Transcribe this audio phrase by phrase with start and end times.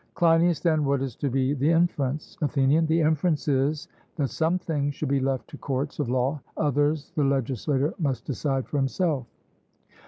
[0.15, 2.35] CLEINIAS: Then what is to be the inference?
[2.41, 7.11] ATHENIAN: The inference is, that some things should be left to courts of law; others
[7.15, 9.27] the legislator must decide for himself.